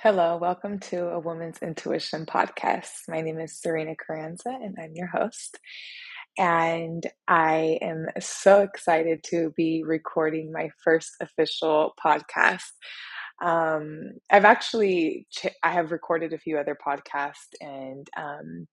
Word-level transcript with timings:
Hello, 0.00 0.36
welcome 0.36 0.78
to 0.78 1.08
a 1.08 1.18
Woman's 1.18 1.58
Intuition 1.58 2.24
podcast. 2.24 3.08
My 3.08 3.20
name 3.20 3.40
is 3.40 3.60
Serena 3.60 3.96
Carranza 3.96 4.50
and 4.50 4.76
I'm 4.80 4.92
your 4.94 5.08
host. 5.08 5.58
And 6.38 7.04
I 7.26 7.80
am 7.82 8.06
so 8.20 8.60
excited 8.60 9.24
to 9.24 9.52
be 9.56 9.82
recording 9.84 10.52
my 10.52 10.70
first 10.84 11.10
official 11.20 11.94
podcast. 12.00 12.70
Um, 13.42 14.12
I've 14.30 14.44
actually 14.44 15.26
ch- 15.32 15.56
I 15.64 15.72
have 15.72 15.90
recorded 15.90 16.32
a 16.32 16.38
few 16.38 16.58
other 16.58 16.78
podcasts 16.80 17.56
and 17.60 18.08
um, 18.16 18.68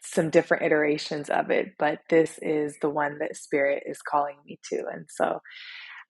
some 0.00 0.30
different 0.30 0.64
iterations 0.64 1.30
of 1.30 1.50
it, 1.50 1.74
but 1.78 2.00
this 2.10 2.36
is 2.42 2.76
the 2.82 2.90
one 2.90 3.18
that 3.20 3.36
Spirit 3.36 3.84
is 3.86 4.02
calling 4.02 4.36
me 4.44 4.58
to, 4.70 4.86
and 4.92 5.06
so 5.08 5.38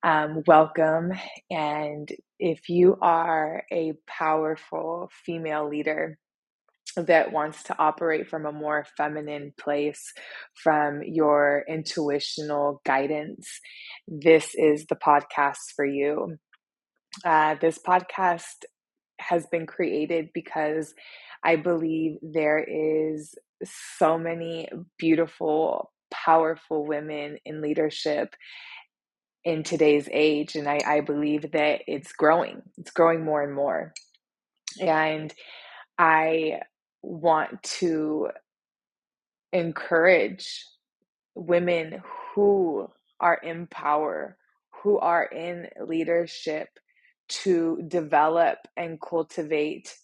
um, 0.02 0.42
welcome. 0.46 1.12
And 1.50 2.08
if 2.38 2.68
you 2.68 2.96
are 3.00 3.64
a 3.72 3.94
powerful 4.06 5.10
female 5.24 5.68
leader 5.68 6.18
that 6.96 7.32
wants 7.32 7.62
to 7.64 7.78
operate 7.78 8.28
from 8.28 8.44
a 8.46 8.52
more 8.52 8.86
feminine 8.96 9.52
place, 9.58 10.12
from 10.54 11.02
your 11.04 11.64
intuitional 11.68 12.82
guidance, 12.84 13.60
this 14.08 14.54
is 14.54 14.86
the 14.86 14.96
podcast 14.96 15.72
for 15.74 15.86
you. 15.86 16.36
Uh, 17.24 17.56
this 17.60 17.78
podcast 17.78 18.64
has 19.18 19.46
been 19.46 19.66
created 19.66 20.30
because 20.34 20.94
I 21.44 21.56
believe 21.56 22.16
there 22.22 22.58
is 22.58 23.34
so 23.98 24.18
many 24.18 24.68
beautiful, 24.98 25.92
powerful 26.10 26.86
women 26.86 27.38
in 27.44 27.60
leadership 27.62 28.34
in 29.44 29.62
today's 29.62 30.08
age. 30.12 30.54
And 30.56 30.68
I, 30.68 30.80
I 30.86 31.00
believe 31.00 31.52
that 31.52 31.82
it's 31.86 32.12
growing, 32.12 32.62
it's 32.78 32.90
growing 32.90 33.24
more 33.24 33.42
and 33.42 33.54
more. 33.54 33.92
And 34.80 35.32
I 35.98 36.60
want 37.02 37.62
to 37.62 38.30
encourage 39.52 40.64
women 41.34 42.02
who 42.34 42.88
are 43.20 43.34
in 43.42 43.66
power, 43.66 44.36
who 44.82 44.98
are 44.98 45.24
in 45.24 45.68
leadership, 45.84 46.68
to 47.28 47.80
develop 47.88 48.58
and 48.76 49.00
cultivate 49.00 49.94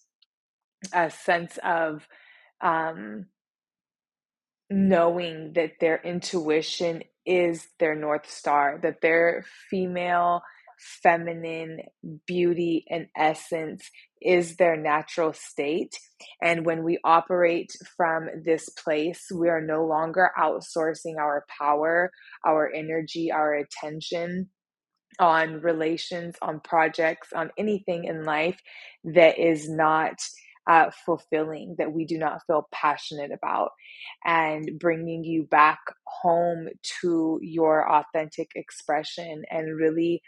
a 0.93 1.11
sense 1.11 1.59
of 1.63 2.07
um, 2.61 3.27
knowing 4.71 5.53
that 5.55 5.73
their 5.81 6.01
intuition 6.05 7.03
is 7.25 7.67
their 7.79 7.95
North 7.95 8.31
Star, 8.31 8.79
that 8.83 9.01
their 9.01 9.45
female, 9.71 10.43
feminine 11.03 11.81
beauty 12.27 12.85
and 12.89 13.09
essence 13.17 13.91
is 14.21 14.57
their 14.57 14.77
natural 14.77 15.33
state. 15.33 15.99
And 16.43 16.65
when 16.65 16.85
we 16.85 16.99
operate 17.05 17.73
from 17.97 18.29
this 18.45 18.69
place, 18.71 19.27
we 19.35 19.49
are 19.49 19.61
no 19.61 19.85
longer 19.85 20.31
outsourcing 20.39 21.17
our 21.19 21.45
power, 21.59 22.11
our 22.47 22.71
energy, 22.73 23.31
our 23.33 23.55
attention 23.55 24.49
on 25.19 25.61
relations, 25.63 26.37
on 26.43 26.61
projects, 26.61 27.29
on 27.35 27.51
anything 27.59 28.05
in 28.05 28.25
life 28.25 28.61
that 29.05 29.39
is 29.39 29.69
not 29.69 30.15
uh, 30.69 30.91
fulfilling, 31.07 31.75
that 31.79 31.93
we 31.93 32.05
do 32.05 32.19
not 32.19 32.43
feel 32.47 32.69
passionate 32.73 33.33
about, 33.33 33.71
and 34.25 34.79
bringing 34.79 35.25
you 35.25 35.45
back 35.45 35.81
home 36.07 36.69
to 37.01 37.39
your 37.43 37.91
authentic 37.91 38.51
expression 38.55 39.45
and 39.51 39.77
really 39.77 40.23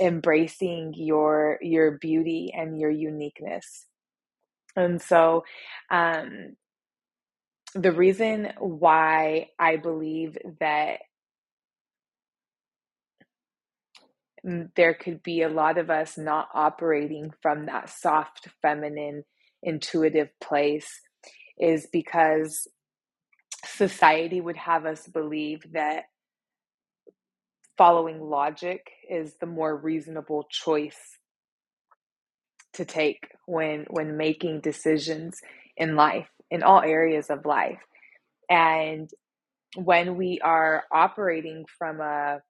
embracing 0.00 0.92
your 0.96 1.58
your 1.62 1.98
beauty 1.98 2.52
and 2.56 2.78
your 2.78 2.90
uniqueness. 2.90 3.86
And 4.76 5.02
so, 5.02 5.44
um, 5.90 6.56
the 7.74 7.92
reason 7.92 8.52
why 8.58 9.48
I 9.58 9.76
believe 9.76 10.36
that 10.60 11.00
there 14.76 14.94
could 14.94 15.22
be 15.22 15.42
a 15.42 15.48
lot 15.48 15.78
of 15.78 15.90
us 15.90 16.16
not 16.16 16.48
operating 16.54 17.32
from 17.42 17.66
that 17.66 17.90
soft 17.90 18.48
feminine 18.62 19.24
intuitive 19.62 20.28
place 20.40 20.88
is 21.58 21.88
because 21.92 22.68
society 23.64 24.40
would 24.40 24.56
have 24.56 24.86
us 24.86 25.06
believe 25.06 25.60
that 25.72 26.04
following 27.78 28.20
logic 28.20 28.90
is 29.08 29.34
the 29.40 29.46
more 29.46 29.76
reasonable 29.76 30.46
choice 30.50 31.18
to 32.74 32.84
take 32.84 33.28
when 33.46 33.86
when 33.90 34.16
making 34.16 34.60
decisions 34.60 35.40
in 35.76 35.96
life 35.96 36.28
in 36.50 36.62
all 36.62 36.80
areas 36.82 37.30
of 37.30 37.46
life. 37.46 37.80
And 38.48 39.10
when 39.76 40.16
we 40.16 40.40
are 40.42 40.84
operating 40.92 41.64
from 41.78 42.00
a 42.00 42.40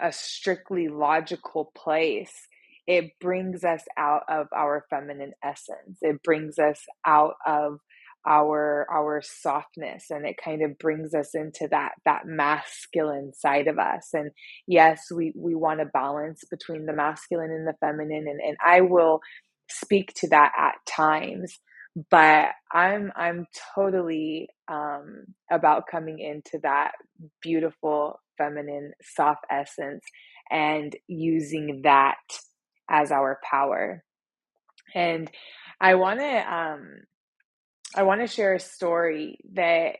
a 0.00 0.12
strictly 0.12 0.88
logical 0.88 1.72
place 1.76 2.47
it 2.88 3.12
brings 3.20 3.64
us 3.64 3.84
out 3.98 4.24
of 4.30 4.48
our 4.56 4.86
feminine 4.90 5.34
essence. 5.44 5.98
It 6.02 6.24
brings 6.24 6.58
us 6.58 6.82
out 7.06 7.36
of 7.46 7.80
our 8.28 8.86
our 8.92 9.22
softness 9.24 10.06
and 10.10 10.26
it 10.26 10.36
kind 10.44 10.62
of 10.62 10.78
brings 10.78 11.14
us 11.14 11.34
into 11.34 11.68
that 11.70 11.92
that 12.06 12.26
masculine 12.26 13.32
side 13.34 13.68
of 13.68 13.78
us. 13.78 14.10
And 14.14 14.26
yes 14.68 15.04
we 15.14 15.34
we 15.36 15.56
want 15.56 15.80
to 15.80 15.86
balance 15.86 16.44
between 16.50 16.86
the 16.86 16.94
masculine 16.94 17.52
and 17.52 17.68
the 17.68 17.74
feminine 17.80 18.26
and, 18.28 18.40
and 18.40 18.58
i 18.66 18.82
will 18.82 19.20
speak 19.70 20.14
to 20.14 20.28
that 20.30 20.52
at 20.58 20.74
times 20.88 21.60
but 22.10 22.50
i'm 22.72 23.12
i'm 23.16 23.46
totally 23.76 24.48
um 24.68 25.24
about 25.52 25.84
coming 25.90 26.20
into 26.20 26.60
that 26.64 26.92
beautiful 27.42 28.20
feminine 28.38 28.92
soft 29.02 29.46
essence 29.50 30.04
and 30.50 30.96
using 31.08 31.82
that 31.84 32.16
as 32.88 33.10
our 33.10 33.40
power. 33.48 34.04
And 34.94 35.30
I 35.80 35.94
want 35.96 36.20
to 36.20 36.54
um 36.54 37.02
I 37.94 38.02
want 38.02 38.20
to 38.20 38.26
share 38.26 38.54
a 38.54 38.60
story 38.60 39.38
that 39.54 39.96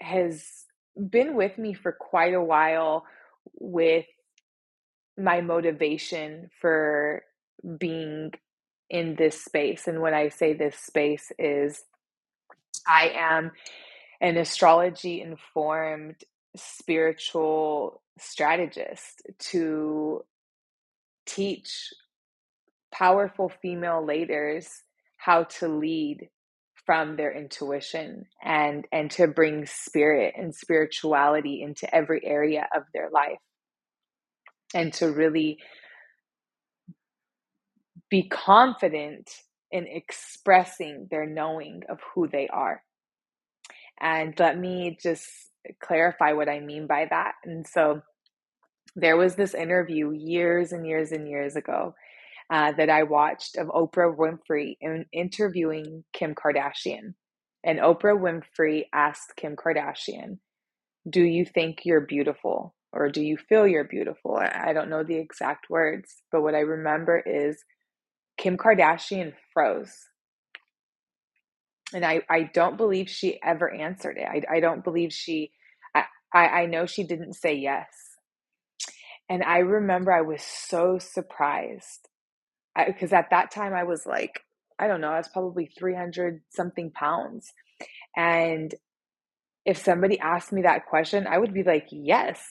has 0.00 0.64
been 0.96 1.34
with 1.34 1.58
me 1.58 1.74
for 1.74 1.92
quite 1.92 2.34
a 2.34 2.42
while 2.42 3.04
with 3.58 4.06
my 5.18 5.40
motivation 5.40 6.50
for 6.60 7.22
being 7.78 8.32
in 8.88 9.16
this 9.16 9.42
space. 9.42 9.86
And 9.86 10.00
when 10.00 10.14
I 10.14 10.28
say 10.28 10.52
this 10.52 10.76
space 10.76 11.32
is 11.38 11.82
I 12.86 13.12
am 13.14 13.52
an 14.20 14.36
astrology 14.36 15.20
informed 15.20 16.16
spiritual 16.56 18.02
strategist 18.18 19.22
to 19.38 20.24
teach 21.26 21.92
powerful 22.92 23.52
female 23.62 24.04
leaders 24.04 24.68
how 25.18 25.44
to 25.44 25.68
lead 25.68 26.28
from 26.86 27.16
their 27.16 27.32
intuition 27.32 28.26
and 28.44 28.86
and 28.92 29.10
to 29.10 29.26
bring 29.26 29.66
spirit 29.66 30.34
and 30.36 30.54
spirituality 30.54 31.62
into 31.62 31.92
every 31.94 32.24
area 32.24 32.68
of 32.74 32.84
their 32.94 33.10
life. 33.10 33.38
And 34.74 34.92
to 34.94 35.10
really 35.10 35.58
be 38.10 38.28
confident 38.28 39.30
in 39.70 39.86
expressing 39.86 41.08
their 41.10 41.26
knowing 41.26 41.82
of 41.88 41.98
who 42.14 42.28
they 42.28 42.48
are. 42.48 42.82
And 44.00 44.38
let 44.38 44.58
me 44.58 44.98
just 45.02 45.26
clarify 45.80 46.32
what 46.32 46.48
i 46.48 46.60
mean 46.60 46.86
by 46.86 47.06
that. 47.10 47.32
And 47.44 47.66
so 47.66 48.02
there 48.96 49.16
was 49.16 49.36
this 49.36 49.54
interview 49.54 50.12
years 50.12 50.72
and 50.72 50.86
years 50.86 51.12
and 51.12 51.28
years 51.28 51.56
ago 51.56 51.94
uh, 52.50 52.72
that 52.72 52.90
I 52.90 53.02
watched 53.02 53.56
of 53.56 53.68
Oprah 53.68 54.14
Winfrey 54.16 54.76
in, 54.80 55.06
interviewing 55.12 56.04
Kim 56.12 56.34
Kardashian. 56.34 57.14
And 57.64 57.80
Oprah 57.80 58.18
Winfrey 58.18 58.84
asked 58.92 59.34
Kim 59.36 59.56
Kardashian, 59.56 60.38
Do 61.08 61.22
you 61.22 61.44
think 61.44 61.80
you're 61.84 62.02
beautiful? 62.02 62.74
Or 62.92 63.10
do 63.10 63.22
you 63.22 63.36
feel 63.36 63.66
you're 63.66 63.84
beautiful? 63.84 64.36
I 64.36 64.72
don't 64.72 64.88
know 64.88 65.02
the 65.02 65.16
exact 65.16 65.68
words, 65.68 66.22
but 66.32 66.42
what 66.42 66.54
I 66.54 66.60
remember 66.60 67.18
is 67.18 67.62
Kim 68.38 68.56
Kardashian 68.56 69.34
froze. 69.52 69.92
And 71.92 72.04
I, 72.04 72.22
I 72.30 72.50
don't 72.54 72.76
believe 72.76 73.10
she 73.10 73.40
ever 73.42 73.72
answered 73.72 74.18
it. 74.18 74.26
I, 74.26 74.56
I 74.56 74.60
don't 74.60 74.82
believe 74.84 75.12
she, 75.12 75.52
I, 75.94 76.04
I, 76.32 76.46
I 76.46 76.66
know 76.66 76.86
she 76.86 77.04
didn't 77.04 77.34
say 77.34 77.54
yes. 77.54 77.88
And 79.28 79.42
I 79.42 79.58
remember 79.58 80.12
I 80.12 80.22
was 80.22 80.42
so 80.42 80.98
surprised 80.98 82.08
because 82.86 83.12
at 83.12 83.30
that 83.30 83.50
time 83.50 83.74
I 83.74 83.84
was 83.84 84.06
like, 84.06 84.40
I 84.78 84.88
don't 84.88 85.00
know, 85.00 85.10
I 85.10 85.18
was 85.18 85.28
probably 85.28 85.70
300 85.78 86.42
something 86.50 86.90
pounds. 86.92 87.52
And 88.16 88.74
if 89.66 89.78
somebody 89.78 90.18
asked 90.20 90.52
me 90.52 90.62
that 90.62 90.86
question, 90.86 91.26
I 91.28 91.38
would 91.38 91.54
be 91.54 91.64
like, 91.64 91.88
yes, 91.90 92.42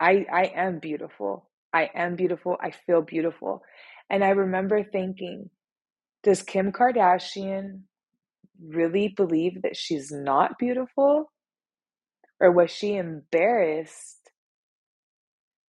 I, 0.00 0.26
I 0.32 0.52
am 0.56 0.80
beautiful. 0.80 1.48
I 1.74 1.90
am 1.94 2.16
beautiful. 2.16 2.56
I 2.62 2.72
feel 2.72 3.02
beautiful. 3.02 3.62
And 4.10 4.24
I 4.24 4.30
remember 4.30 4.84
thinking, 4.84 5.50
Does 6.24 6.42
Kim 6.42 6.72
Kardashian 6.72 7.82
really 8.62 9.08
believe 9.08 9.62
that 9.62 9.76
she's 9.76 10.12
not 10.12 10.58
beautiful? 10.58 11.32
Or 12.40 12.52
was 12.52 12.70
she 12.70 12.96
embarrassed 12.96 14.30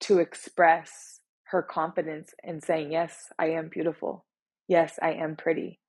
to 0.01 0.19
express 0.19 1.16
her 1.51 1.63
confidence 1.63 2.33
in 2.43 2.61
saying, 2.61 2.91
Yes, 2.91 3.31
I 3.39 3.51
am 3.51 3.69
beautiful. 3.69 4.25
Yes, 4.67 4.99
I 5.01 5.13
am 5.13 5.35
pretty. 5.37 5.79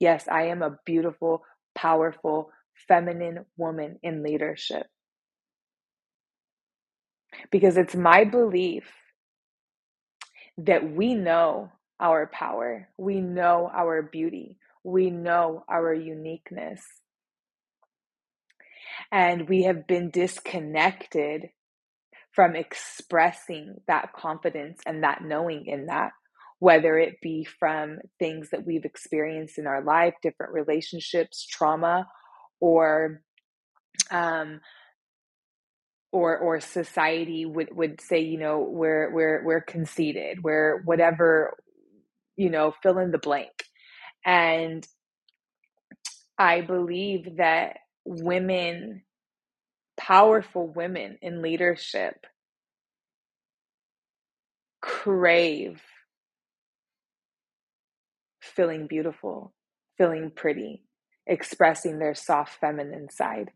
Yes, 0.00 0.28
I 0.30 0.44
am 0.44 0.62
a 0.62 0.78
beautiful, 0.86 1.42
powerful, 1.74 2.50
feminine 2.88 3.46
woman 3.56 3.98
in 4.02 4.22
leadership. 4.22 4.86
Because 7.50 7.76
it's 7.76 7.94
my 7.94 8.24
belief 8.24 8.84
that 10.58 10.90
we 10.92 11.14
know 11.14 11.72
our 12.00 12.26
power, 12.32 12.88
we 12.98 13.20
know 13.20 13.70
our 13.74 14.02
beauty, 14.02 14.58
we 14.84 15.10
know 15.10 15.64
our 15.68 15.94
uniqueness. 15.94 16.82
And 19.12 19.48
we 19.48 19.64
have 19.64 19.86
been 19.86 20.10
disconnected 20.10 21.50
from 22.34 22.56
expressing 22.56 23.76
that 23.88 24.12
confidence 24.12 24.80
and 24.86 25.04
that 25.04 25.22
knowing 25.24 25.66
in 25.66 25.86
that, 25.86 26.12
whether 26.58 26.98
it 26.98 27.16
be 27.22 27.44
from 27.44 27.98
things 28.18 28.50
that 28.50 28.66
we've 28.66 28.84
experienced 28.84 29.58
in 29.58 29.66
our 29.66 29.82
life, 29.84 30.14
different 30.22 30.52
relationships, 30.52 31.46
trauma, 31.46 32.06
or 32.60 33.20
um, 34.10 34.60
or 36.12 36.38
or 36.38 36.60
society 36.60 37.46
would 37.46 37.68
would 37.76 38.00
say, 38.00 38.20
you 38.20 38.38
know, 38.38 38.60
we're 38.60 39.12
we're 39.12 39.44
we're 39.44 39.60
conceited, 39.62 40.42
we're 40.42 40.82
whatever, 40.84 41.56
you 42.36 42.50
know, 42.50 42.74
fill 42.82 42.98
in 42.98 43.12
the 43.12 43.18
blank. 43.18 43.52
And 44.26 44.86
I 46.38 46.62
believe 46.62 47.38
that 47.38 47.78
women, 48.04 49.03
powerful 49.96 50.68
women 50.68 51.18
in 51.22 51.42
leadership, 51.42 52.26
crave 54.82 55.82
feeling 58.40 58.86
beautiful, 58.86 59.52
feeling 59.98 60.30
pretty, 60.34 60.82
expressing 61.26 61.98
their 61.98 62.14
soft 62.14 62.54
feminine 62.60 63.10
side. 63.10 63.50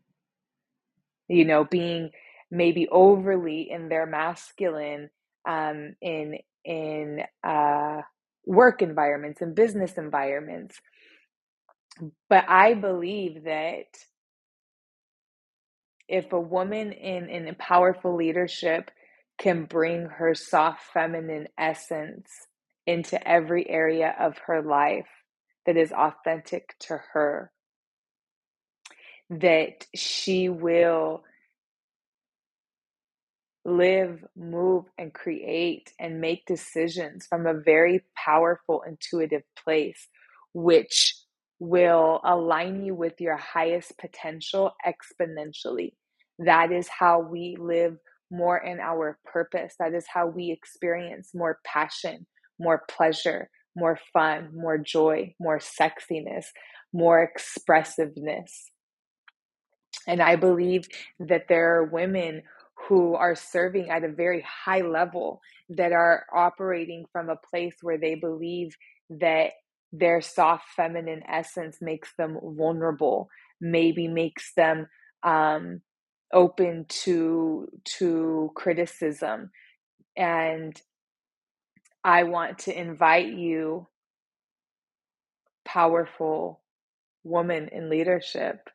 You 1.27 1.45
know, 1.45 1.63
being 1.63 2.11
maybe 2.51 2.87
overly 2.89 3.69
in 3.69 3.89
their 3.89 4.05
masculine 4.05 5.09
um, 5.47 5.95
in 6.01 6.39
in 6.65 7.21
uh, 7.43 8.01
work 8.45 8.81
environments 8.81 9.41
and 9.41 9.55
business 9.55 9.93
environments. 9.97 10.79
But 12.29 12.45
I 12.47 12.73
believe 12.73 13.43
that 13.45 13.85
if 16.09 16.33
a 16.33 16.41
woman 16.41 16.91
in, 16.91 17.29
in 17.29 17.55
powerful 17.55 18.15
leadership 18.15 18.91
can 19.39 19.65
bring 19.65 20.07
her 20.07 20.35
soft 20.35 20.81
feminine 20.93 21.47
essence 21.57 22.29
into 22.87 23.25
every 23.27 23.69
area 23.69 24.15
of 24.19 24.37
her 24.47 24.61
life 24.61 25.07
that 25.65 25.77
is 25.77 25.91
authentic 25.91 26.75
to 26.79 26.99
her, 27.13 27.51
that 29.29 29.85
she 29.95 30.49
will 30.49 31.23
live, 33.65 34.25
move, 34.35 34.85
and 34.97 35.13
create 35.13 35.93
and 35.99 36.21
make 36.21 36.45
decisions 36.47 37.27
from 37.27 37.45
a 37.45 37.53
very 37.53 38.01
powerful, 38.15 38.83
intuitive 38.87 39.43
place, 39.63 40.07
which 40.53 41.15
will 41.59 42.21
align 42.23 42.83
you 42.83 42.95
with 42.95 43.19
your 43.19 43.37
highest 43.37 43.97
potential 43.97 44.73
exponentially. 44.85 45.93
That 46.39 46.71
is 46.71 46.87
how 46.87 47.19
we 47.19 47.57
live 47.59 47.97
more 48.31 48.57
in 48.57 48.79
our 48.79 49.17
purpose. 49.25 49.75
That 49.79 49.93
is 49.93 50.05
how 50.11 50.27
we 50.27 50.51
experience 50.51 51.31
more 51.33 51.59
passion, 51.65 52.25
more 52.59 52.83
pleasure, 52.89 53.49
more 53.75 53.99
fun, 54.13 54.49
more 54.53 54.77
joy, 54.77 55.33
more 55.39 55.59
sexiness, 55.59 56.45
more 56.93 57.21
expressiveness. 57.21 58.71
And 60.07 60.21
I 60.21 60.35
believe 60.35 60.87
that 61.19 61.47
there 61.49 61.75
are 61.75 61.83
women 61.83 62.43
who 62.87 63.15
are 63.15 63.35
serving 63.35 63.89
at 63.89 64.03
a 64.03 64.11
very 64.11 64.45
high 64.47 64.81
level 64.81 65.41
that 65.69 65.91
are 65.91 66.25
operating 66.33 67.05
from 67.11 67.29
a 67.29 67.39
place 67.49 67.75
where 67.81 67.97
they 67.97 68.15
believe 68.15 68.75
that 69.09 69.51
their 69.91 70.21
soft 70.21 70.65
feminine 70.75 71.23
essence 71.27 71.77
makes 71.81 72.13
them 72.17 72.37
vulnerable 72.43 73.29
maybe 73.61 74.07
makes 74.07 74.53
them 74.55 74.87
um, 75.23 75.81
open 76.33 76.85
to 76.89 77.67
to 77.85 78.51
criticism 78.55 79.51
and 80.17 80.81
i 82.03 82.23
want 82.23 82.59
to 82.59 82.79
invite 82.79 83.27
you 83.33 83.87
powerful 85.65 86.61
woman 87.23 87.69
in 87.71 87.89
leadership 87.89 88.69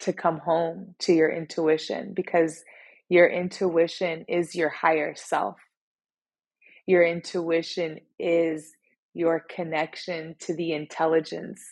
to 0.00 0.12
come 0.12 0.38
home 0.38 0.94
to 1.00 1.12
your 1.12 1.30
intuition 1.30 2.12
because 2.14 2.62
your 3.08 3.28
intuition 3.28 4.24
is 4.28 4.54
your 4.54 4.68
higher 4.68 5.14
self. 5.14 5.56
Your 6.86 7.04
intuition 7.04 8.00
is 8.18 8.72
your 9.14 9.44
connection 9.48 10.34
to 10.40 10.54
the 10.54 10.72
intelligence, 10.72 11.62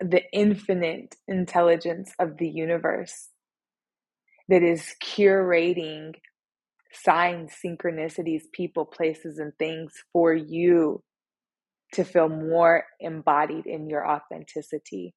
the 0.00 0.22
infinite 0.32 1.14
intelligence 1.28 2.12
of 2.18 2.36
the 2.38 2.48
universe 2.48 3.28
that 4.48 4.62
is 4.62 4.94
curating 5.02 6.12
signs, 6.92 7.52
synchronicities, 7.64 8.42
people, 8.52 8.84
places, 8.84 9.38
and 9.38 9.52
things 9.58 9.92
for 10.12 10.34
you 10.34 11.02
to 11.92 12.04
feel 12.04 12.28
more 12.28 12.84
embodied 13.00 13.66
in 13.66 13.88
your 13.88 14.08
authenticity, 14.08 15.14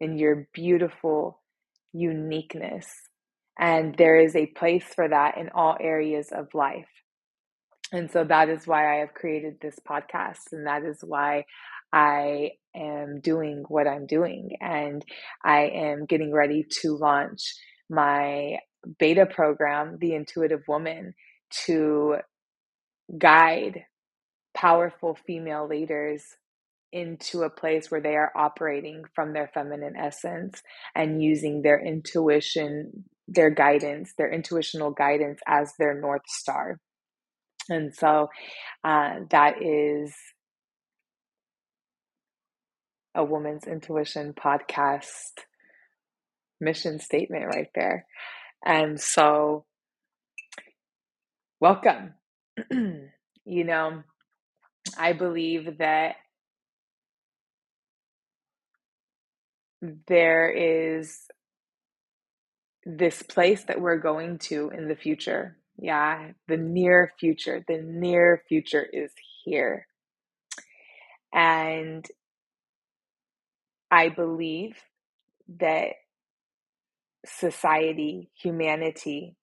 in 0.00 0.18
your 0.18 0.48
beautiful 0.52 1.40
uniqueness. 1.92 2.86
And 3.58 3.94
there 3.96 4.18
is 4.18 4.34
a 4.34 4.46
place 4.46 4.84
for 4.94 5.08
that 5.08 5.36
in 5.36 5.50
all 5.54 5.76
areas 5.80 6.28
of 6.32 6.48
life. 6.54 6.88
And 7.92 8.10
so 8.10 8.24
that 8.24 8.48
is 8.48 8.66
why 8.66 8.94
I 8.96 9.00
have 9.00 9.14
created 9.14 9.56
this 9.60 9.78
podcast. 9.88 10.52
And 10.52 10.66
that 10.66 10.84
is 10.84 10.98
why 11.02 11.44
I 11.92 12.52
am 12.74 13.20
doing 13.20 13.64
what 13.68 13.88
I'm 13.88 14.06
doing. 14.06 14.56
And 14.60 15.04
I 15.44 15.70
am 15.74 16.06
getting 16.06 16.32
ready 16.32 16.64
to 16.82 16.96
launch 16.96 17.54
my 17.88 18.58
beta 18.98 19.26
program, 19.26 19.98
The 20.00 20.14
Intuitive 20.14 20.62
Woman, 20.68 21.14
to 21.66 22.16
guide 23.18 23.84
powerful 24.54 25.16
female 25.26 25.66
leaders 25.66 26.24
into 26.92 27.42
a 27.42 27.50
place 27.50 27.90
where 27.90 28.00
they 28.00 28.16
are 28.16 28.32
operating 28.36 29.04
from 29.14 29.32
their 29.32 29.50
feminine 29.54 29.96
essence 29.96 30.62
and 30.94 31.22
using 31.22 31.62
their 31.62 31.84
intuition, 31.84 33.04
their 33.28 33.50
guidance, 33.50 34.12
their 34.18 34.30
intuitional 34.32 34.90
guidance 34.90 35.40
as 35.46 35.72
their 35.78 35.94
North 36.00 36.28
Star. 36.28 36.78
And 37.68 37.94
so 37.94 38.28
uh, 38.84 39.20
that 39.30 39.62
is 39.62 40.14
a 43.14 43.24
Woman's 43.24 43.66
Intuition 43.66 44.32
podcast 44.32 45.44
mission 46.60 47.00
statement 47.00 47.46
right 47.46 47.68
there. 47.74 48.06
And 48.64 49.00
so, 49.00 49.64
welcome. 51.60 52.14
you 52.70 53.64
know, 53.64 54.02
I 54.98 55.12
believe 55.12 55.78
that 55.78 56.16
there 60.08 60.50
is 60.50 61.20
this 62.84 63.22
place 63.22 63.64
that 63.64 63.80
we're 63.80 63.98
going 63.98 64.38
to 64.38 64.70
in 64.76 64.88
the 64.88 64.96
future. 64.96 65.56
Yeah, 65.80 66.32
the 66.48 66.58
near 66.58 67.12
future. 67.20 67.64
The 67.68 67.82
near 67.82 68.44
future 68.48 68.86
is 68.92 69.12
here. 69.44 69.88
And 71.34 72.06
I 73.90 74.10
believe 74.10 74.76
that 75.60 75.90
society, 77.26 78.30
humanity, 78.40 79.36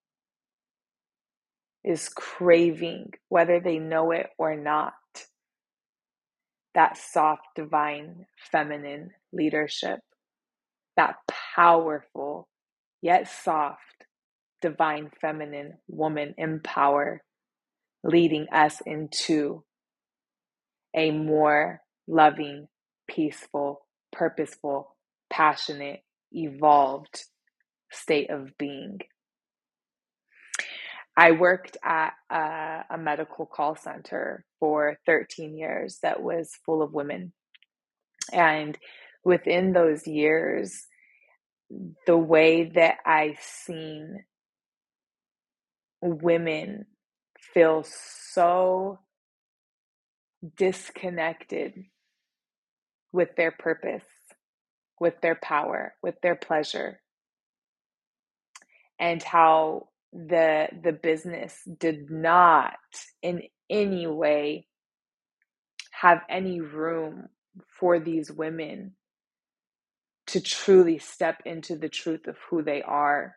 is 1.83 2.09
craving, 2.09 3.13
whether 3.29 3.59
they 3.59 3.79
know 3.79 4.11
it 4.11 4.27
or 4.37 4.55
not, 4.55 4.93
that 6.75 6.97
soft, 6.97 7.43
divine, 7.55 8.25
feminine 8.51 9.11
leadership 9.33 9.99
that 10.97 11.17
powerful 11.55 12.49
yet 13.01 13.29
soft, 13.29 14.06
divine 14.61 15.11
feminine 15.21 15.77
woman 15.87 16.33
in 16.37 16.59
power, 16.61 17.23
leading 18.03 18.47
us 18.51 18.81
into 18.85 19.63
a 20.95 21.11
more 21.11 21.81
loving, 22.07 22.67
peaceful, 23.07 23.85
purposeful, 24.11 24.95
passionate, 25.29 26.01
evolved 26.31 27.23
state 27.91 28.29
of 28.29 28.57
being. 28.57 28.99
I 31.15 31.31
worked 31.31 31.77
at 31.83 32.13
a, 32.29 32.83
a, 32.91 32.97
medical 32.97 33.47
call 33.47 33.75
center 33.75 34.45
for 34.59 34.97
13 35.07 35.57
years 35.57 35.97
that 36.03 36.21
was 36.21 36.51
full 36.63 36.83
of 36.83 36.93
women. 36.93 37.33
And 38.31 38.77
within 39.23 39.73
those 39.73 40.05
years, 40.05 40.85
the 42.05 42.17
way 42.17 42.71
that 42.75 42.97
I 43.03 43.35
seen 43.41 44.23
women 46.01 46.85
feel 47.53 47.85
so 47.85 48.99
disconnected 50.57 51.73
with 53.11 53.35
their 53.37 53.51
purpose, 53.51 54.05
with 54.99 55.15
their 55.21 55.35
power, 55.41 55.93
with 56.03 56.15
their 56.21 56.35
pleasure, 56.35 56.99
and 58.99 59.21
how 59.23 59.89
the 60.13 60.67
the 60.83 60.93
business 60.93 61.61
did 61.79 62.09
not 62.09 62.75
in 63.21 63.43
any 63.69 64.07
way 64.07 64.67
have 65.91 66.21
any 66.29 66.61
room 66.61 67.27
for 67.79 67.99
these 67.99 68.31
women 68.31 68.93
to 70.27 70.41
truly 70.41 70.99
step 70.99 71.41
into 71.45 71.75
the 71.75 71.89
truth 71.89 72.27
of 72.27 72.37
who 72.49 72.63
they 72.63 72.81
are 72.81 73.35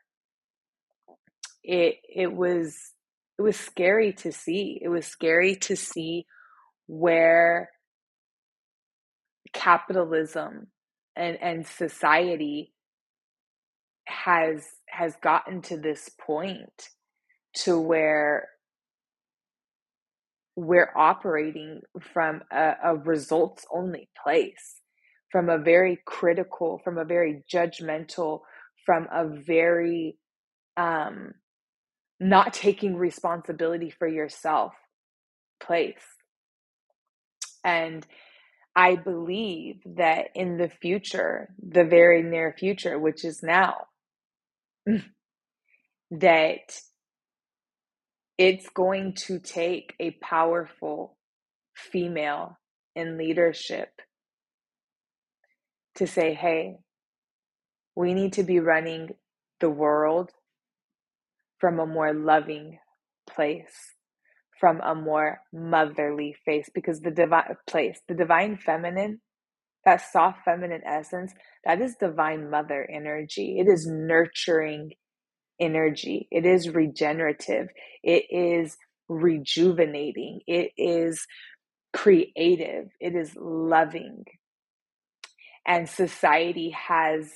it 1.64 1.96
it 2.08 2.32
was 2.32 2.76
it 3.38 3.42
was 3.42 3.56
scary 3.56 4.12
to 4.14 4.32
see. 4.32 4.80
It 4.82 4.88
was 4.88 5.06
scary 5.06 5.56
to 5.56 5.76
see 5.76 6.26
where 6.86 7.70
capitalism 9.52 10.68
and 11.16 11.38
and 11.42 11.66
society 11.66 12.72
has 14.06 14.66
has 14.88 15.14
gotten 15.22 15.62
to 15.62 15.78
this 15.78 16.10
point 16.20 16.90
to 17.54 17.80
where 17.80 18.48
we're 20.56 20.92
operating 20.96 21.80
from 22.00 22.42
a, 22.52 22.74
a 22.84 22.96
results 22.96 23.66
only 23.72 24.08
place 24.22 24.76
from 25.30 25.48
a 25.48 25.58
very 25.58 26.00
critical 26.06 26.80
from 26.84 26.98
a 26.98 27.04
very 27.04 27.44
judgmental 27.52 28.40
from 28.84 29.08
a 29.12 29.26
very 29.26 30.16
um 30.76 31.32
not 32.20 32.52
taking 32.52 32.96
responsibility 32.96 33.90
for 33.90 34.06
yourself 34.06 34.74
place. 35.60 36.04
And 37.64 38.06
I 38.76 38.96
believe 38.96 39.80
that 39.96 40.28
in 40.34 40.58
the 40.58 40.68
future, 40.68 41.48
the 41.58 41.84
very 41.84 42.22
near 42.22 42.54
future, 42.56 42.98
which 42.98 43.24
is 43.24 43.42
now, 43.42 43.86
that 46.10 46.80
it's 48.38 48.68
going 48.70 49.14
to 49.14 49.38
take 49.38 49.94
a 50.00 50.12
powerful 50.22 51.16
female 51.74 52.58
in 52.94 53.18
leadership 53.18 53.90
to 55.96 56.06
say, 56.06 56.34
hey, 56.34 56.78
we 57.94 58.14
need 58.14 58.34
to 58.34 58.42
be 58.42 58.60
running 58.60 59.10
the 59.60 59.70
world 59.70 60.30
from 61.60 61.78
a 61.78 61.86
more 61.86 62.12
loving 62.14 62.78
place, 63.28 63.94
from 64.58 64.80
a 64.80 64.94
more 64.94 65.40
motherly 65.52 66.34
face, 66.44 66.68
because 66.74 67.00
the 67.00 67.10
divine 67.10 67.56
place, 67.66 68.00
the 68.08 68.14
divine 68.14 68.56
feminine, 68.56 69.20
that 69.84 70.02
soft 70.12 70.38
feminine 70.44 70.82
essence, 70.84 71.32
that 71.64 71.80
is 71.80 71.96
divine 71.98 72.50
mother 72.50 72.88
energy. 72.92 73.58
It 73.58 73.68
is 73.70 73.86
nurturing 73.86 74.92
energy. 75.60 76.28
It 76.30 76.46
is 76.46 76.70
regenerative. 76.70 77.68
It 78.02 78.24
is 78.30 78.76
rejuvenating. 79.08 80.40
It 80.46 80.72
is 80.76 81.26
creative. 81.92 82.88
It 83.00 83.14
is 83.14 83.34
loving. 83.36 84.24
And 85.66 85.88
society 85.88 86.70
has 86.70 87.30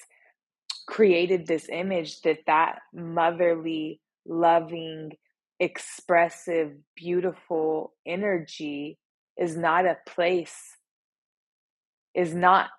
created 0.86 1.46
this 1.46 1.68
image 1.70 2.20
that 2.22 2.38
that 2.46 2.78
motherly, 2.92 4.00
loving, 4.26 5.12
expressive, 5.60 6.72
beautiful 6.96 7.94
energy 8.06 8.98
is 9.38 9.56
not 9.56 9.86
a 9.86 9.96
place, 10.06 10.76
is 12.14 12.34
not 12.34 12.70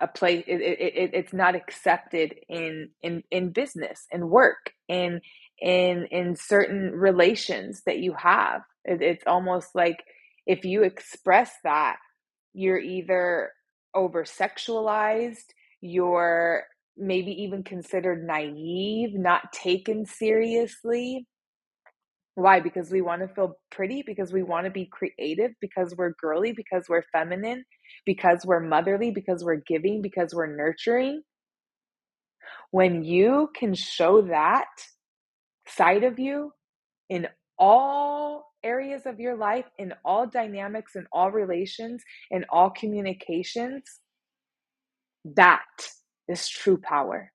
a 0.00 0.08
place 0.08 0.44
it, 0.46 0.60
it, 0.60 1.10
it's 1.14 1.32
not 1.32 1.54
accepted 1.54 2.34
in 2.48 2.90
in 3.02 3.22
in 3.30 3.50
business 3.50 4.06
and 4.12 4.28
work 4.28 4.72
in 4.88 5.20
in 5.60 6.06
in 6.10 6.36
certain 6.36 6.92
relations 6.92 7.82
that 7.86 7.98
you 7.98 8.12
have. 8.14 8.62
It, 8.84 9.00
it's 9.00 9.24
almost 9.26 9.74
like 9.74 10.04
if 10.46 10.64
you 10.64 10.82
express 10.82 11.52
that 11.64 11.96
you're 12.52 12.78
either 12.78 13.52
over 13.94 14.24
sexualized 14.24 15.46
you're 15.80 16.64
maybe 16.96 17.30
even 17.42 17.62
considered 17.62 18.26
naive 18.26 19.14
not 19.14 19.52
taken 19.52 20.06
seriously 20.06 21.26
why? 22.36 22.60
Because 22.60 22.90
we 22.90 23.00
want 23.00 23.22
to 23.22 23.34
feel 23.34 23.56
pretty, 23.70 24.02
because 24.06 24.30
we 24.30 24.42
want 24.42 24.66
to 24.66 24.70
be 24.70 24.90
creative, 24.92 25.52
because 25.58 25.94
we're 25.96 26.12
girly, 26.20 26.52
because 26.52 26.84
we're 26.86 27.04
feminine, 27.10 27.64
because 28.04 28.44
we're 28.44 28.60
motherly, 28.60 29.10
because 29.10 29.42
we're 29.42 29.62
giving, 29.66 30.02
because 30.02 30.34
we're 30.34 30.54
nurturing. 30.54 31.22
When 32.72 33.02
you 33.02 33.48
can 33.56 33.72
show 33.72 34.20
that 34.22 34.66
side 35.66 36.04
of 36.04 36.18
you 36.18 36.52
in 37.08 37.26
all 37.58 38.52
areas 38.62 39.06
of 39.06 39.18
your 39.18 39.34
life, 39.34 39.64
in 39.78 39.94
all 40.04 40.26
dynamics, 40.26 40.94
in 40.94 41.06
all 41.12 41.30
relations, 41.30 42.02
in 42.30 42.44
all 42.50 42.68
communications, 42.68 43.82
that 45.36 45.64
is 46.28 46.48
true 46.48 46.78
power. 46.78 47.32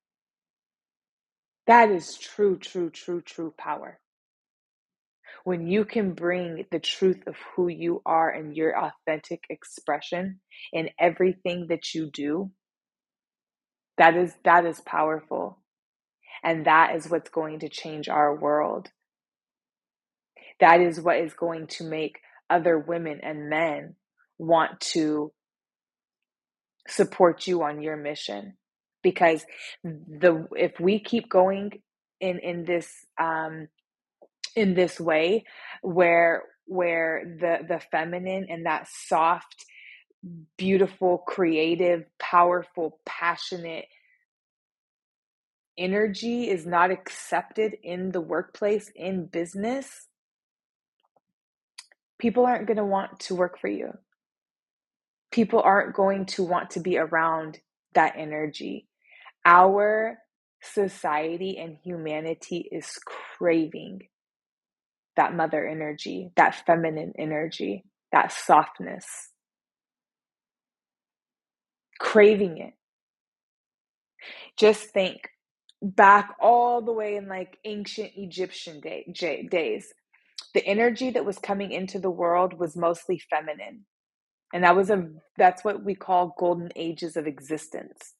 That 1.67 1.91
is 1.91 2.17
true, 2.17 2.57
true, 2.57 2.89
true, 2.89 3.21
true 3.21 3.53
power. 3.57 4.00
When 5.43 5.67
you 5.67 5.86
can 5.86 6.13
bring 6.13 6.65
the 6.71 6.79
truth 6.79 7.24
of 7.27 7.36
who 7.55 7.67
you 7.69 8.01
are 8.05 8.29
and 8.29 8.55
your 8.55 8.75
authentic 8.77 9.43
expression 9.50 10.41
in 10.74 10.89
everything 11.00 11.67
that 11.69 11.93
you 11.93 12.10
do 12.12 12.51
that 13.98 14.15
is 14.17 14.33
that 14.45 14.65
is 14.65 14.81
powerful. 14.81 15.60
And 16.43 16.65
that 16.65 16.95
is 16.95 17.10
what's 17.10 17.29
going 17.29 17.60
to 17.60 17.69
change 17.69 18.10
our 18.10 18.36
world. 18.36 18.89
That 20.60 20.81
is 20.81 21.00
what 21.00 21.17
is 21.17 21.33
going 21.33 21.67
to 21.67 21.83
make 21.83 22.19
other 22.50 22.79
women 22.79 23.19
and 23.24 23.50
men 23.50 23.95
want 24.38 24.79
to 24.81 25.31
support 26.88 27.48
you 27.48 27.63
on 27.63 27.81
your 27.81 27.98
mission 27.98 28.55
because 29.03 29.46
the 29.84 30.48
if 30.58 30.79
we 30.79 31.00
keep 31.00 31.29
going 31.29 31.72
in 32.22 32.39
in 32.39 32.65
this 32.65 32.89
um 33.20 33.67
in 34.55 34.75
this 34.75 35.00
way 35.00 35.46
where 35.84 36.43
where 36.67 37.38
the 37.39 37.60
the 37.67 37.81
feminine 37.91 38.48
and 38.50 38.65
that 38.65 38.88
soft 38.89 39.65
beautiful 40.58 41.20
creative 41.20 42.05
powerful 42.20 43.00
passionate 43.05 43.86
energy 45.77 46.50
is 46.50 46.65
not 46.65 46.91
accepted 46.91 47.75
in 47.84 48.12
the 48.12 48.22
workplace 48.22 48.91
in 48.96 49.25
business 49.27 50.01
people 52.20 52.46
aren't 52.46 52.67
going 52.67 52.77
to 52.77 52.86
want 52.86 53.20
to 53.22 53.36
work 53.36 53.60
for 53.60 53.67
you. 53.70 53.91
People 55.31 55.62
aren't 55.62 55.96
going 55.96 56.25
to 56.27 56.43
want 56.43 56.72
to 56.72 56.81
be 56.81 56.98
around 56.98 57.60
that 57.96 58.15
energy 58.17 58.88
our 59.45 60.19
society 60.63 61.57
and 61.60 61.77
humanity 61.83 62.69
is 62.71 63.00
craving 63.38 64.01
that 65.17 65.36
mother 65.36 65.67
energy, 65.67 66.31
that 66.38 66.55
feminine 66.67 67.13
energy, 67.19 67.86
that 68.13 68.33
softness. 68.33 69.05
Craving 72.00 72.60
it. 72.60 72.74
Just 74.57 74.91
think 74.91 75.29
back 75.81 76.36
all 76.41 76.81
the 76.81 76.93
way 76.93 77.15
in 77.17 77.27
like 77.27 77.57
ancient 77.65 78.12
Egyptian 78.15 78.81
day, 78.81 79.05
j- 79.13 79.48
days. 79.50 79.93
The 80.53 80.65
energy 80.65 81.12
that 81.12 81.25
was 81.25 81.39
coming 81.39 81.71
into 81.71 82.00
the 82.00 82.12
world 82.12 82.60
was 82.60 82.77
mostly 82.77 83.21
feminine. 83.29 83.86
And 84.53 84.63
that 84.63 84.75
was 84.75 84.89
a 84.91 85.10
that's 85.38 85.63
what 85.63 85.83
we 85.83 85.95
call 85.95 86.36
golden 86.39 86.71
ages 86.75 87.17
of 87.17 87.27
existence. 87.27 88.13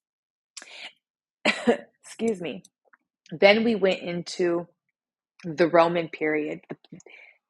Excuse 2.04 2.42
me. 2.42 2.64
Then 3.32 3.64
we 3.64 3.76
went 3.76 4.02
into 4.02 4.68
the 5.46 5.68
Roman 5.68 6.10
period, 6.10 6.62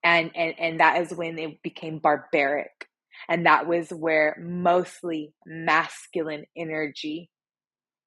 and 0.04 0.32
and 0.36 0.56
and 0.60 0.80
that 0.82 1.02
is 1.02 1.14
when 1.18 1.40
it 1.40 1.62
became 1.64 2.00
barbaric. 2.00 2.88
And 3.30 3.46
that 3.46 3.68
was 3.68 3.90
where 3.92 4.38
mostly 4.42 5.34
masculine 5.46 6.46
energy 6.58 7.30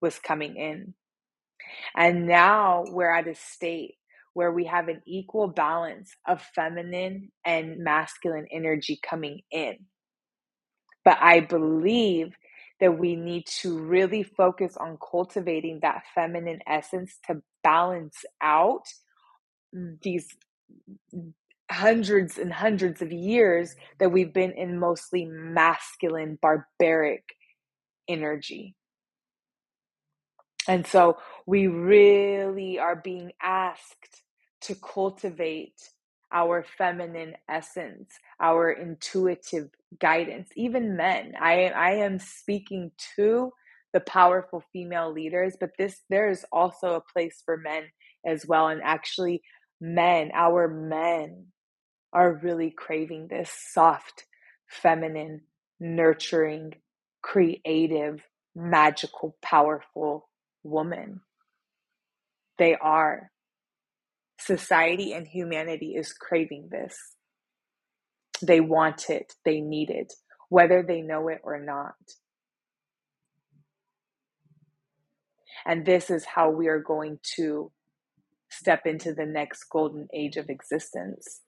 was 0.02 0.18
coming 0.18 0.56
in. 0.56 0.94
And 1.96 2.26
now 2.28 2.84
we're 2.88 3.10
at 3.14 3.28
a 3.28 3.36
state 3.36 3.96
where 4.34 4.52
we 4.52 4.66
have 4.66 4.88
an 4.88 5.02
equal 5.06 5.48
balance 5.48 6.12
of 6.28 6.42
feminine 6.54 7.32
and 7.46 7.78
masculine 7.84 8.46
energy 8.52 9.00
coming 9.08 9.42
in. 9.52 9.76
But 11.04 11.18
I 11.20 11.40
believe 11.40 12.34
that 12.80 12.98
we 12.98 13.16
need 13.16 13.46
to 13.46 13.78
really 13.78 14.22
focus 14.22 14.76
on 14.76 14.98
cultivating 15.10 15.80
that 15.82 16.02
feminine 16.14 16.60
essence 16.66 17.18
to 17.26 17.42
balance 17.62 18.24
out 18.42 18.86
these 19.72 20.28
hundreds 21.70 22.38
and 22.38 22.52
hundreds 22.52 23.00
of 23.00 23.12
years 23.12 23.74
that 23.98 24.10
we've 24.10 24.32
been 24.32 24.52
in 24.52 24.78
mostly 24.78 25.24
masculine, 25.24 26.38
barbaric 26.40 27.24
energy. 28.08 28.74
And 30.68 30.86
so 30.86 31.18
we 31.46 31.66
really 31.66 32.78
are 32.78 32.96
being 32.96 33.32
asked 33.42 34.22
to 34.62 34.74
cultivate 34.74 35.90
our 36.32 36.64
feminine 36.76 37.34
essence, 37.48 38.10
our 38.40 38.70
intuitive 38.70 39.70
guidance. 40.00 40.50
Even 40.56 40.96
men, 40.96 41.34
I, 41.40 41.66
I 41.66 41.90
am 41.92 42.18
speaking 42.18 42.92
to 43.16 43.52
the 43.92 44.00
powerful 44.00 44.62
female 44.72 45.12
leaders, 45.12 45.56
but 45.60 45.70
this 45.78 46.02
there 46.10 46.30
is 46.30 46.44
also 46.52 46.94
a 46.94 47.12
place 47.12 47.42
for 47.44 47.56
men 47.56 47.84
as 48.26 48.46
well. 48.46 48.68
And 48.68 48.82
actually, 48.82 49.42
men, 49.80 50.30
our 50.34 50.68
men, 50.68 51.46
are 52.12 52.40
really 52.42 52.70
craving 52.70 53.28
this 53.28 53.50
soft, 53.52 54.24
feminine, 54.68 55.42
nurturing, 55.80 56.74
creative, 57.22 58.22
magical, 58.54 59.36
powerful 59.42 60.28
woman. 60.64 61.20
They 62.58 62.76
are. 62.76 63.30
Society 64.40 65.12
and 65.12 65.26
humanity 65.26 65.94
is 65.96 66.12
craving 66.12 66.68
this. 66.70 66.96
They 68.44 68.60
want 68.60 69.10
it, 69.10 69.34
they 69.44 69.60
need 69.60 69.90
it, 69.90 70.12
whether 70.48 70.82
they 70.82 71.00
know 71.00 71.28
it 71.28 71.40
or 71.44 71.58
not. 71.60 71.94
And 75.66 75.86
this 75.86 76.10
is 76.10 76.24
how 76.26 76.50
we 76.50 76.68
are 76.68 76.80
going 76.80 77.18
to 77.36 77.72
step 78.50 78.82
into 78.86 79.14
the 79.14 79.26
next 79.26 79.64
golden 79.70 80.08
age 80.14 80.36
of 80.36 80.50
existence. 80.50 81.40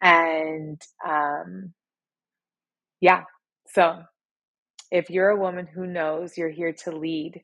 And 0.00 0.80
um, 1.06 1.72
yeah, 3.00 3.24
so 3.68 4.02
if 4.90 5.10
you're 5.10 5.30
a 5.30 5.40
woman 5.40 5.66
who 5.66 5.86
knows 5.86 6.38
you're 6.38 6.50
here 6.50 6.74
to 6.84 6.92
lead 6.92 7.42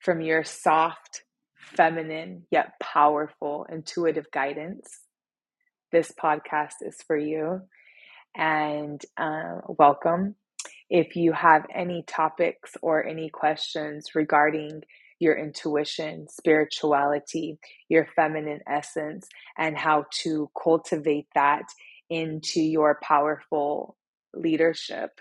from 0.00 0.20
your 0.20 0.42
soft, 0.44 1.22
feminine, 1.62 2.46
yet 2.50 2.72
powerful, 2.80 3.66
intuitive 3.70 4.30
guidance, 4.32 5.00
this 5.92 6.12
podcast 6.12 6.74
is 6.82 6.96
for 7.06 7.16
you. 7.16 7.60
And 8.36 9.00
uh, 9.16 9.60
welcome. 9.68 10.36
If 10.90 11.16
you 11.16 11.32
have 11.32 11.66
any 11.74 12.04
topics 12.06 12.72
or 12.82 13.04
any 13.04 13.30
questions 13.30 14.14
regarding 14.14 14.82
your 15.18 15.36
intuition, 15.36 16.26
spirituality, 16.28 17.58
your 17.88 18.08
feminine 18.16 18.60
essence, 18.66 19.28
and 19.56 19.76
how 19.76 20.06
to 20.22 20.50
cultivate 20.60 21.26
that 21.34 21.62
into 22.10 22.60
your 22.60 22.98
powerful 23.02 23.96
leadership, 24.34 25.20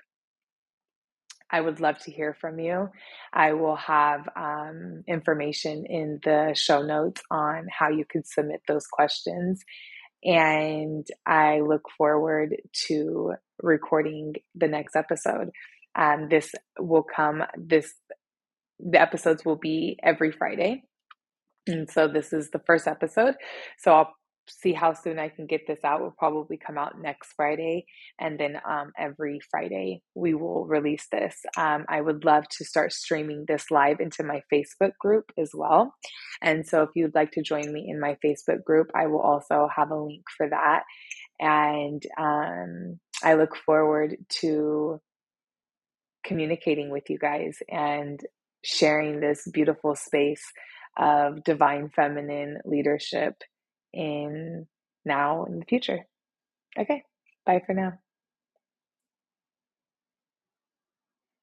I 1.51 1.59
would 1.61 1.79
love 1.79 1.97
to 1.99 2.11
hear 2.11 2.35
from 2.39 2.59
you. 2.59 2.89
I 3.33 3.53
will 3.53 3.75
have 3.75 4.27
um, 4.35 5.03
information 5.07 5.85
in 5.85 6.19
the 6.23 6.53
show 6.55 6.81
notes 6.81 7.21
on 7.29 7.67
how 7.69 7.89
you 7.89 8.05
can 8.05 8.23
submit 8.23 8.61
those 8.67 8.87
questions. 8.87 9.63
And 10.23 11.05
I 11.25 11.59
look 11.59 11.89
forward 11.97 12.55
to 12.87 13.33
recording 13.61 14.35
the 14.55 14.67
next 14.67 14.95
episode. 14.95 15.49
Um, 15.95 16.29
this 16.29 16.53
will 16.79 17.03
come, 17.03 17.43
this, 17.57 17.93
the 18.79 19.01
episodes 19.01 19.43
will 19.43 19.57
be 19.57 19.99
every 20.01 20.31
Friday. 20.31 20.83
And 21.67 21.89
so 21.89 22.07
this 22.07 22.33
is 22.33 22.49
the 22.51 22.61
first 22.65 22.87
episode. 22.87 23.35
So 23.77 23.91
I'll 23.91 24.15
see 24.47 24.73
how 24.73 24.93
soon 24.93 25.19
I 25.19 25.30
can 25.30 25.45
get 25.45 25.67
this 25.67 25.84
out. 25.84 26.01
Will 26.01 26.15
probably 26.17 26.58
come 26.58 26.77
out 26.77 26.99
next 26.99 27.34
Friday, 27.34 27.86
and 28.19 28.39
then 28.39 28.60
um, 28.67 28.91
every 28.97 29.39
Friday 29.49 30.01
we 30.15 30.34
will 30.34 30.65
release 30.65 31.08
this. 31.12 31.36
Um, 31.58 31.86
I 31.89 32.01
would 32.01 32.25
love 32.25 32.47
to 32.58 32.65
start 32.65 32.93
streaming 32.93 33.45
this 33.47 33.71
live 33.71 33.99
into 33.99 34.23
my 34.23 34.41
Facebook 34.51 34.91
group 34.99 35.32
as 35.38 35.51
well. 35.54 35.93
And 36.41 36.67
so, 36.67 36.84
if 36.84 36.89
you'd 36.95 37.15
like 37.15 37.32
to 37.34 37.41
join 37.41 37.71
me 37.71 37.88
in 37.89 37.99
my 37.99 38.17
Facebook 38.23 38.63
group, 38.63 38.91
I 38.95 39.08
will 39.08 39.21
also 39.21 39.67
have 39.75 39.91
a 39.91 40.01
link 40.01 40.23
for 40.36 40.49
that. 40.49 40.84
And 41.39 42.04
um, 42.19 42.99
I 43.23 43.36
look 43.36 43.56
forward 43.56 44.15
to 44.41 44.99
communicating 46.23 46.91
with 46.91 47.10
you 47.10 47.17
guys 47.17 47.58
and 47.69 48.19
sharing 48.63 49.19
this 49.19 49.47
beautiful 49.51 49.95
space 49.95 50.43
of 50.97 51.43
divine 51.43 51.89
feminine 51.95 52.60
leadership 52.65 53.36
in 53.93 54.67
now 55.06 55.45
in 55.45 55.60
the 55.60 55.65
future. 55.65 56.06
Okay, 56.77 57.04
bye 57.45 57.62
for 57.65 57.73
now. 57.73 57.99